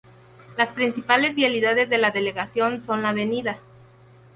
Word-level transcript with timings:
Las 0.57 0.71
principales 0.71 1.35
vialidades 1.35 1.87
de 1.91 1.99
la 1.99 2.09
delegación 2.09 2.81
son 2.81 3.03
la 3.03 3.09
Av. 3.09 3.57